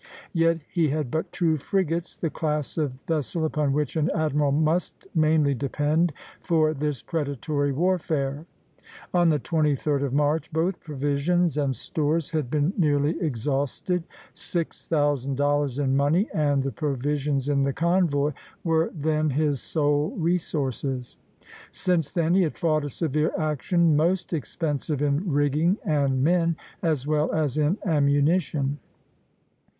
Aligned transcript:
Yet 0.33 0.61
he 0.67 0.87
had 0.89 1.11
but 1.11 1.31
two 1.31 1.57
frigates, 1.57 2.17
the 2.17 2.31
class 2.31 2.75
of 2.75 2.93
vessel 3.07 3.45
upon 3.45 3.71
which 3.71 3.95
an 3.95 4.09
admiral 4.15 4.51
must 4.51 5.05
mainly 5.13 5.53
depend 5.53 6.11
for 6.41 6.73
this 6.73 7.03
predatory 7.03 7.71
warfare. 7.71 8.47
On 9.13 9.29
the 9.29 9.37
23d 9.37 10.01
of 10.01 10.11
March, 10.11 10.51
both 10.51 10.79
provisions 10.79 11.55
and 11.55 11.75
stores 11.75 12.31
had 12.31 12.49
been 12.49 12.73
nearly 12.79 13.15
exhausted. 13.21 14.03
Six 14.33 14.87
thousand 14.87 15.35
dollars 15.35 15.77
in 15.77 15.95
money, 15.95 16.27
and 16.33 16.63
the 16.63 16.71
provisions 16.71 17.47
in 17.47 17.61
the 17.63 17.71
convoy, 17.71 18.31
were 18.63 18.89
then 18.95 19.29
his 19.29 19.61
sole 19.61 20.15
resources. 20.17 21.17
Since 21.69 22.11
then 22.11 22.33
he 22.33 22.41
had 22.41 22.57
fought 22.57 22.83
a 22.85 22.89
severe 22.89 23.33
action, 23.37 23.95
most 23.95 24.33
expensive 24.33 24.99
in 24.99 25.29
rigging 25.31 25.77
and 25.85 26.23
men, 26.23 26.55
as 26.81 27.05
well 27.05 27.31
as 27.31 27.59
in 27.59 27.77
ammunition. 27.85 28.79